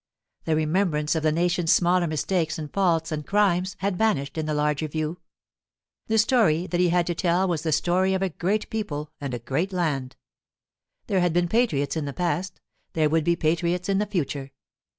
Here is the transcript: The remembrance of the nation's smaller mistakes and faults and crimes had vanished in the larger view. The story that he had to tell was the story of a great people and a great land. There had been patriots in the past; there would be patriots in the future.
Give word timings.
The 0.45 0.55
remembrance 0.55 1.13
of 1.13 1.21
the 1.21 1.31
nation's 1.31 1.71
smaller 1.71 2.07
mistakes 2.07 2.57
and 2.57 2.73
faults 2.73 3.11
and 3.11 3.23
crimes 3.23 3.75
had 3.81 3.99
vanished 3.99 4.35
in 4.35 4.47
the 4.47 4.53
larger 4.55 4.87
view. 4.87 5.19
The 6.07 6.17
story 6.17 6.65
that 6.65 6.79
he 6.79 6.89
had 6.89 7.05
to 7.05 7.13
tell 7.13 7.47
was 7.47 7.61
the 7.61 7.71
story 7.71 8.15
of 8.15 8.23
a 8.23 8.29
great 8.29 8.71
people 8.71 9.11
and 9.21 9.31
a 9.35 9.37
great 9.37 9.71
land. 9.71 10.15
There 11.05 11.21
had 11.21 11.33
been 11.33 11.47
patriots 11.47 11.95
in 11.95 12.05
the 12.05 12.13
past; 12.13 12.59
there 12.93 13.09
would 13.11 13.23
be 13.23 13.35
patriots 13.35 13.89
in 13.89 13.99
the 13.99 14.07
future. 14.07 14.49